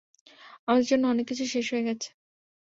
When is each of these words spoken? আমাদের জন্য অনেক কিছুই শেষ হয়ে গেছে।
আমাদের 0.67 0.87
জন্য 0.89 1.03
অনেক 1.07 1.25
কিছুই 1.29 1.49
শেষ 1.53 1.65
হয়ে 1.71 1.87
গেছে। 1.87 2.09